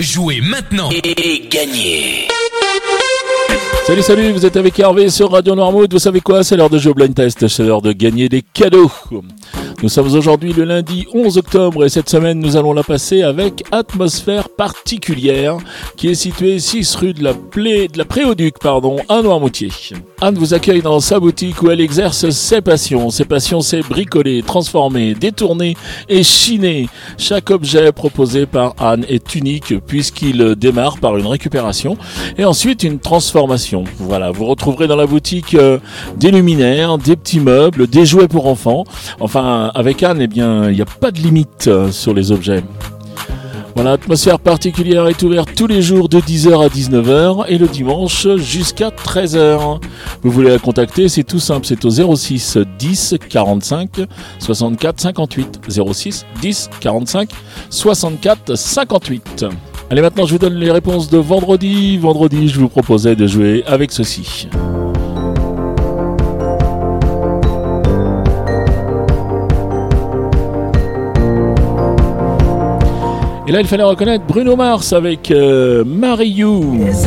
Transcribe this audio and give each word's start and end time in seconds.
Jouez 0.00 0.40
maintenant 0.40 0.90
et 0.90 1.48
gagnez 1.48 2.26
Salut, 3.86 4.02
salut, 4.02 4.32
vous 4.32 4.44
êtes 4.44 4.56
avec 4.56 4.76
Hervé 4.80 5.08
sur 5.08 5.30
Radio 5.30 5.54
Noirmouth. 5.54 5.92
Vous 5.92 6.00
savez 6.00 6.20
quoi? 6.20 6.42
C'est 6.42 6.56
l'heure 6.56 6.68
de 6.68 6.78
jouer 6.78 6.90
au 6.90 6.94
blind 6.94 7.14
test, 7.14 7.46
c'est 7.46 7.62
l'heure 7.62 7.80
de 7.80 7.92
gagner 7.92 8.28
des 8.28 8.42
cadeaux. 8.42 8.90
Nous 9.84 9.90
sommes 9.90 10.14
aujourd'hui 10.14 10.54
le 10.54 10.64
lundi 10.64 11.06
11 11.12 11.36
octobre 11.36 11.84
et 11.84 11.90
cette 11.90 12.08
semaine 12.08 12.40
nous 12.40 12.56
allons 12.56 12.72
la 12.72 12.82
passer 12.82 13.20
avec 13.20 13.64
Atmosphère 13.70 14.48
particulière 14.48 15.58
qui 15.98 16.08
est 16.08 16.14
située 16.14 16.58
6 16.58 16.96
rue 16.96 17.12
de 17.12 17.22
la, 17.22 17.34
Plé, 17.34 17.88
de 17.88 17.98
la 17.98 18.06
Préauduc 18.06 18.58
pardon, 18.58 18.96
à 19.10 19.20
Noirmoutier. 19.20 19.68
Anne 20.22 20.36
vous 20.36 20.54
accueille 20.54 20.80
dans 20.80 21.00
sa 21.00 21.20
boutique 21.20 21.62
où 21.62 21.70
elle 21.70 21.82
exerce 21.82 22.30
ses 22.30 22.62
passions. 22.62 23.10
Ses 23.10 23.26
passions 23.26 23.60
c'est 23.60 23.82
bricoler, 23.82 24.42
transformer, 24.42 25.12
détourner 25.12 25.76
et 26.08 26.22
chiner. 26.22 26.88
Chaque 27.18 27.50
objet 27.50 27.92
proposé 27.92 28.46
par 28.46 28.74
Anne 28.78 29.04
est 29.06 29.34
unique 29.34 29.78
puisqu'il 29.86 30.54
démarre 30.54 30.96
par 30.96 31.18
une 31.18 31.26
récupération 31.26 31.98
et 32.38 32.46
ensuite 32.46 32.84
une 32.84 33.00
transformation. 33.00 33.84
Voilà, 33.98 34.30
vous 34.30 34.46
retrouverez 34.46 34.86
dans 34.86 34.96
la 34.96 35.06
boutique 35.06 35.54
euh, 35.54 35.78
des 36.16 36.30
luminaires, 36.30 36.96
des 36.96 37.16
petits 37.16 37.40
meubles, 37.40 37.86
des 37.86 38.06
jouets 38.06 38.28
pour 38.28 38.46
enfants. 38.46 38.84
Enfin, 39.20 39.72
avec 39.74 40.02
Anne, 40.02 40.20
eh 40.20 40.26
bien, 40.26 40.70
il 40.70 40.76
n'y 40.76 40.82
a 40.82 40.86
pas 40.86 41.10
de 41.10 41.18
limite 41.18 41.66
euh, 41.66 41.90
sur 41.90 42.14
les 42.14 42.32
objets. 42.32 42.62
Voilà, 43.74 43.98
particulière 44.38 45.08
est 45.08 45.20
ouverte 45.24 45.50
tous 45.56 45.66
les 45.66 45.82
jours 45.82 46.08
de 46.08 46.20
10h 46.20 46.64
à 46.64 46.68
19h 46.68 47.46
et 47.48 47.58
le 47.58 47.66
dimanche 47.66 48.28
jusqu'à 48.36 48.90
13h. 48.90 49.80
Vous 50.22 50.30
voulez 50.30 50.50
la 50.50 50.58
contacter, 50.58 51.08
c'est 51.08 51.24
tout 51.24 51.40
simple, 51.40 51.66
c'est 51.66 51.84
au 51.84 51.90
06 51.90 52.58
10 52.78 53.16
45 53.28 53.90
64 54.38 55.00
58. 55.00 55.60
06 55.68 56.24
10 56.40 56.70
45 56.80 57.30
64 57.68 58.54
58. 58.54 59.46
Allez, 59.90 60.02
maintenant 60.02 60.24
je 60.24 60.32
vous 60.32 60.38
donne 60.38 60.54
les 60.54 60.70
réponses 60.70 61.10
de 61.10 61.18
vendredi. 61.18 61.98
Vendredi, 61.98 62.48
je 62.48 62.60
vous 62.60 62.68
proposais 62.68 63.16
de 63.16 63.26
jouer 63.26 63.64
avec 63.66 63.90
ceci. 63.90 64.48
Et 73.46 73.52
là, 73.52 73.60
il 73.60 73.66
fallait 73.66 73.82
reconnaître 73.82 74.24
Bruno 74.26 74.56
Mars 74.56 74.92
avec 74.94 75.30
euh. 75.30 75.84
Is 75.84 77.04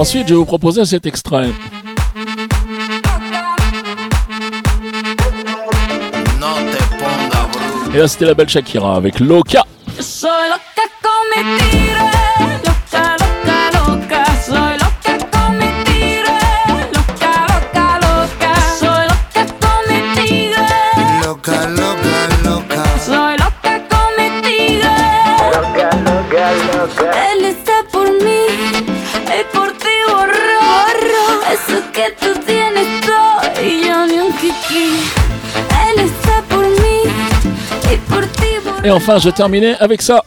Ensuite, 0.00 0.28
je 0.28 0.32
vais 0.32 0.38
vous 0.38 0.46
proposer 0.46 0.82
cet 0.86 1.04
extrait. 1.04 1.50
Et 7.92 7.98
là, 7.98 8.08
c'était 8.08 8.24
la 8.24 8.32
belle 8.32 8.48
Shakira 8.48 8.96
avec 8.96 9.20
loca, 9.20 9.62
Et 38.82 38.90
enfin, 38.90 39.18
je 39.18 39.28
terminais 39.28 39.76
avec 39.78 40.00
ça. 40.00 40.24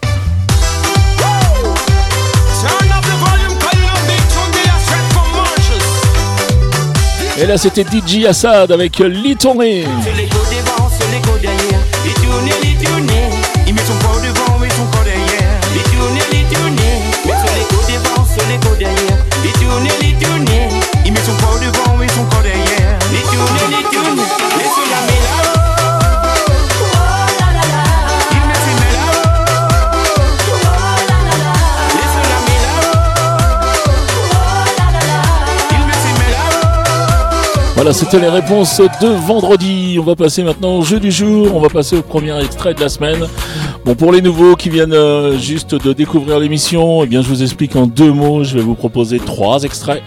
Et 7.35 7.45
là, 7.47 7.57
c'était 7.57 7.83
DJ 7.83 8.25
Assad 8.25 8.71
avec 8.71 8.99
Litourné. 8.99 9.85
Voilà, 37.83 37.97
c'était 37.97 38.19
les 38.21 38.29
réponses 38.29 38.79
de 39.01 39.07
vendredi. 39.09 39.97
On 39.99 40.03
va 40.03 40.15
passer 40.15 40.41
maintenant 40.41 40.77
au 40.77 40.83
jeu 40.83 41.01
du 41.01 41.11
jour. 41.11 41.53
On 41.53 41.59
va 41.59 41.67
passer 41.67 41.97
au 41.97 42.01
premier 42.01 42.33
extrait 42.41 42.73
de 42.73 42.79
la 42.79 42.87
semaine. 42.87 43.27
Bon, 43.83 43.93
pour 43.93 44.13
les 44.13 44.21
nouveaux 44.21 44.55
qui 44.55 44.69
viennent 44.69 44.93
euh, 44.93 45.37
juste 45.37 45.75
de 45.75 45.91
découvrir 45.91 46.39
l'émission, 46.39 47.03
eh 47.03 47.07
bien, 47.07 47.21
je 47.21 47.27
vous 47.27 47.43
explique 47.43 47.75
en 47.75 47.85
deux 47.85 48.13
mots. 48.13 48.45
Je 48.45 48.53
vais 48.53 48.61
vous 48.61 48.75
proposer 48.75 49.19
trois 49.19 49.63
extraits. 49.63 50.01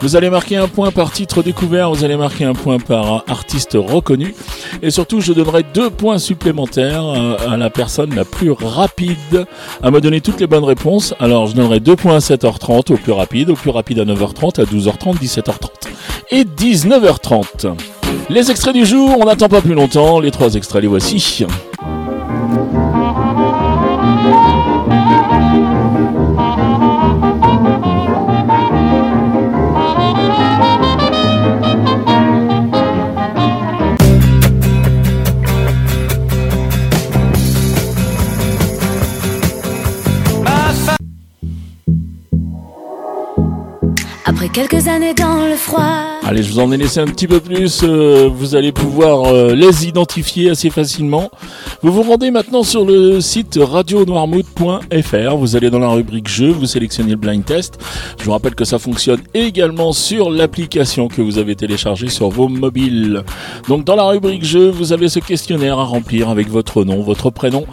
Vous 0.00 0.14
allez 0.14 0.28
marquer 0.28 0.58
un 0.58 0.68
point 0.68 0.90
par 0.90 1.10
titre 1.10 1.42
découvert. 1.42 1.90
Vous 1.90 2.04
allez 2.04 2.18
marquer 2.18 2.44
un 2.44 2.52
point 2.52 2.78
par 2.78 3.24
artiste 3.26 3.78
reconnu. 3.80 4.34
Et 4.82 4.90
surtout, 4.90 5.22
je 5.22 5.32
donnerai 5.32 5.64
deux 5.72 5.88
points 5.88 6.18
supplémentaires 6.18 7.02
euh, 7.02 7.36
à 7.48 7.56
la 7.56 7.70
personne 7.70 8.14
la 8.14 8.26
plus 8.26 8.50
rapide 8.50 9.46
à 9.82 9.90
me 9.90 10.02
donner 10.02 10.20
toutes 10.20 10.38
les 10.38 10.46
bonnes 10.46 10.64
réponses. 10.64 11.14
Alors, 11.18 11.46
je 11.46 11.54
donnerai 11.54 11.80
deux 11.80 11.96
points 11.96 12.16
à 12.16 12.18
7h30 12.18 12.92
au 12.92 12.96
plus 12.98 13.12
rapide, 13.12 13.48
au 13.48 13.54
plus 13.54 13.70
rapide 13.70 14.00
à 14.00 14.04
9h30, 14.04 14.60
à 14.60 14.64
12h30, 14.64 15.16
17h30 15.18 15.91
et 16.32 16.44
19h30. 16.44 17.76
Les 18.30 18.50
extraits 18.50 18.74
du 18.74 18.86
jour, 18.86 19.16
on 19.20 19.26
n'attend 19.26 19.48
pas 19.48 19.60
plus 19.60 19.74
longtemps, 19.74 20.18
les 20.18 20.30
trois 20.30 20.54
extraits 20.54 20.82
les 20.82 20.88
voici. 20.88 21.44
Après 44.24 44.48
quelques 44.48 44.88
années 44.88 45.14
dans 45.14 45.46
le 45.46 45.56
froid. 45.56 46.11
Allez, 46.24 46.44
je 46.44 46.52
vous 46.52 46.60
en 46.60 46.70
ai 46.70 46.76
laissé 46.76 47.00
un 47.00 47.06
petit 47.06 47.26
peu 47.26 47.40
plus, 47.40 47.80
euh, 47.82 48.30
vous 48.32 48.54
allez 48.54 48.70
pouvoir 48.70 49.24
euh, 49.24 49.56
les 49.56 49.88
identifier 49.88 50.50
assez 50.50 50.70
facilement. 50.70 51.30
Vous 51.82 51.90
vous 51.90 52.02
rendez 52.02 52.30
maintenant 52.30 52.62
sur 52.62 52.84
le 52.84 53.20
site 53.20 53.58
radionoirmouth.fr, 53.60 55.36
vous 55.36 55.56
allez 55.56 55.68
dans 55.68 55.80
la 55.80 55.88
rubrique 55.88 56.28
jeux, 56.28 56.52
vous 56.52 56.66
sélectionnez 56.66 57.10
le 57.10 57.16
blind 57.16 57.44
test. 57.44 57.80
Je 58.20 58.24
vous 58.24 58.30
rappelle 58.30 58.54
que 58.54 58.64
ça 58.64 58.78
fonctionne 58.78 59.20
également 59.34 59.92
sur 59.92 60.30
l'application 60.30 61.08
que 61.08 61.20
vous 61.20 61.38
avez 61.38 61.56
téléchargée 61.56 62.08
sur 62.08 62.28
vos 62.28 62.46
mobiles. 62.46 63.24
Donc 63.66 63.84
dans 63.84 63.96
la 63.96 64.04
rubrique 64.04 64.44
jeux, 64.44 64.70
vous 64.70 64.92
avez 64.92 65.08
ce 65.08 65.18
questionnaire 65.18 65.80
à 65.80 65.84
remplir 65.84 66.28
avec 66.28 66.48
votre 66.48 66.84
nom, 66.84 67.02
votre 67.02 67.30
prénom, 67.30 67.66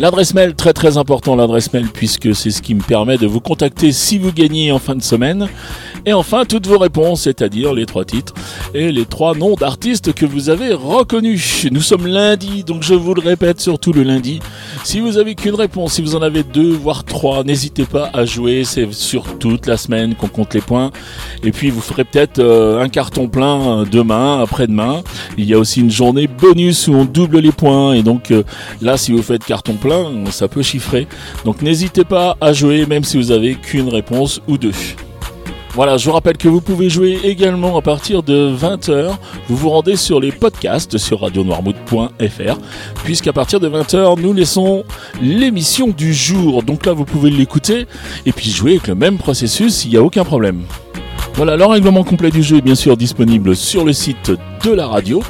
l'adresse 0.00 0.32
mail, 0.32 0.54
très 0.54 0.72
très 0.72 0.96
important 0.96 1.36
l'adresse 1.36 1.70
mail 1.74 1.88
puisque 1.92 2.34
c'est 2.34 2.50
ce 2.50 2.62
qui 2.62 2.74
me 2.74 2.82
permet 2.82 3.18
de 3.18 3.26
vous 3.26 3.40
contacter 3.40 3.92
si 3.92 4.16
vous 4.16 4.32
gagnez 4.32 4.72
en 4.72 4.78
fin 4.78 4.94
de 4.94 5.02
semaine. 5.02 5.48
Et 6.06 6.12
enfin, 6.12 6.44
toutes 6.44 6.66
vos 6.66 6.78
réponses, 6.78 7.22
c'est-à-dire 7.22 7.74
les 7.74 7.86
trois 7.86 8.04
titres 8.04 8.32
et 8.74 8.90
les 8.90 9.04
trois 9.04 9.34
noms 9.34 9.54
d'artistes 9.54 10.14
que 10.14 10.24
vous 10.24 10.48
avez 10.48 10.72
reconnus. 10.72 11.66
Nous 11.70 11.80
sommes 11.80 12.06
lundi, 12.06 12.64
donc 12.64 12.82
je 12.82 12.94
vous 12.94 13.14
le 13.14 13.20
répète 13.20 13.60
surtout 13.60 13.92
le 13.92 14.02
lundi. 14.02 14.40
Si 14.84 15.00
vous 15.00 15.18
avez 15.18 15.34
qu'une 15.34 15.54
réponse, 15.54 15.94
si 15.94 16.02
vous 16.02 16.16
en 16.16 16.22
avez 16.22 16.42
deux, 16.42 16.72
voire 16.72 17.04
trois, 17.04 17.44
n'hésitez 17.44 17.84
pas 17.84 18.10
à 18.14 18.24
jouer. 18.24 18.64
C'est 18.64 18.92
sur 18.92 19.38
toute 19.38 19.66
la 19.66 19.76
semaine 19.76 20.14
qu'on 20.14 20.28
compte 20.28 20.54
les 20.54 20.60
points. 20.60 20.90
Et 21.42 21.52
puis 21.52 21.70
vous 21.70 21.80
ferez 21.80 22.04
peut-être 22.04 22.38
euh, 22.38 22.80
un 22.80 22.88
carton 22.88 23.28
plein 23.28 23.80
euh, 23.80 23.84
demain, 23.84 24.40
après-demain. 24.40 25.02
Il 25.36 25.44
y 25.44 25.54
a 25.54 25.58
aussi 25.58 25.80
une 25.80 25.90
journée 25.90 26.26
bonus 26.26 26.88
où 26.88 26.94
on 26.94 27.04
double 27.04 27.40
les 27.40 27.52
points. 27.52 27.92
Et 27.92 28.02
donc 28.02 28.30
euh, 28.30 28.42
là, 28.80 28.96
si 28.96 29.12
vous 29.12 29.22
faites 29.22 29.44
carton 29.44 29.74
plein, 29.74 30.24
ça 30.30 30.48
peut 30.48 30.62
chiffrer. 30.62 31.06
Donc 31.44 31.62
n'hésitez 31.62 32.04
pas 32.04 32.36
à 32.40 32.52
jouer, 32.52 32.86
même 32.86 33.04
si 33.04 33.16
vous 33.18 33.32
avez 33.32 33.54
qu'une 33.54 33.88
réponse 33.88 34.40
ou 34.48 34.56
deux. 34.56 34.72
Voilà, 35.80 35.96
je 35.96 36.04
vous 36.04 36.12
rappelle 36.12 36.36
que 36.36 36.46
vous 36.46 36.60
pouvez 36.60 36.90
jouer 36.90 37.20
également 37.24 37.78
à 37.78 37.80
partir 37.80 38.22
de 38.22 38.54
20h. 38.54 39.16
Vous 39.48 39.56
vous 39.56 39.70
rendez 39.70 39.96
sur 39.96 40.20
les 40.20 40.30
podcasts 40.30 40.98
sur 40.98 41.22
radionoirmouth.fr 41.22 42.58
puisqu'à 43.02 43.32
partir 43.32 43.60
de 43.60 43.68
20h, 43.70 44.20
nous 44.20 44.34
laissons 44.34 44.84
l'émission 45.22 45.88
du 45.88 46.12
jour. 46.12 46.62
Donc 46.62 46.84
là, 46.84 46.92
vous 46.92 47.06
pouvez 47.06 47.30
l'écouter 47.30 47.86
et 48.26 48.32
puis 48.32 48.50
jouer 48.50 48.72
avec 48.72 48.88
le 48.88 48.94
même 48.94 49.16
processus, 49.16 49.86
il 49.86 49.92
n'y 49.92 49.96
a 49.96 50.02
aucun 50.02 50.22
problème. 50.22 50.64
Voilà, 51.34 51.56
le 51.56 51.64
règlement 51.64 52.04
complet 52.04 52.30
du 52.30 52.42
jeu 52.42 52.58
est 52.58 52.62
bien 52.62 52.74
sûr 52.74 52.96
disponible 52.96 53.56
sur 53.56 53.84
le 53.84 53.92
site 53.92 54.32
de 54.64 54.70
la 54.72 54.86
radio. 54.86 55.22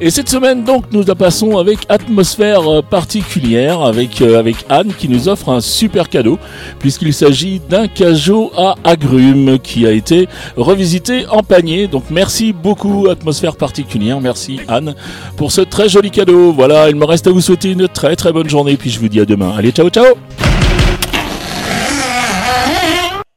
Et 0.00 0.10
cette 0.10 0.28
semaine, 0.28 0.64
donc, 0.64 0.84
nous 0.92 1.04
la 1.04 1.14
passons 1.14 1.58
avec 1.58 1.80
atmosphère 1.88 2.68
euh, 2.68 2.82
particulière, 2.82 3.82
avec, 3.82 4.20
euh, 4.20 4.38
avec 4.38 4.56
Anne 4.68 4.92
qui 4.96 5.08
nous 5.08 5.28
offre 5.28 5.50
un 5.50 5.60
super 5.60 6.08
cadeau, 6.08 6.38
puisqu'il 6.78 7.12
s'agit 7.12 7.60
d'un 7.68 7.86
cajot 7.86 8.50
à 8.56 8.76
agrumes 8.84 9.58
qui 9.58 9.86
a 9.86 9.92
été 9.92 10.28
revisité 10.56 11.26
en 11.28 11.42
panier. 11.42 11.86
Donc, 11.86 12.04
merci 12.10 12.52
beaucoup, 12.52 13.08
atmosphère 13.08 13.56
particulière. 13.56 14.20
Merci 14.20 14.60
Anne 14.68 14.94
pour 15.36 15.52
ce 15.52 15.60
très 15.60 15.88
joli 15.88 16.10
cadeau. 16.10 16.52
Voilà, 16.52 16.88
il 16.88 16.96
me 16.96 17.04
reste 17.04 17.26
à 17.26 17.30
vous 17.30 17.40
souhaiter 17.40 17.70
une 17.70 17.88
très 17.88 18.16
très 18.16 18.32
bonne 18.32 18.48
journée, 18.48 18.76
puis 18.76 18.90
je 18.90 18.98
vous 18.98 19.08
dis 19.08 19.20
à 19.20 19.24
demain. 19.24 19.52
Allez, 19.56 19.70
ciao, 19.70 19.88
ciao! 19.90 20.14